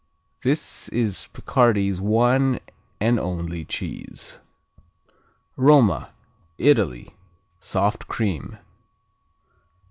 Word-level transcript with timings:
This 0.41 0.89
is 0.89 1.27
Picardy's 1.31 2.01
one 2.01 2.59
and 2.99 3.19
only 3.19 3.63
cheese. 3.63 4.39
Roma 5.55 6.11
Italy 6.57 7.13
Soft 7.59 8.07
cream. 8.07 8.57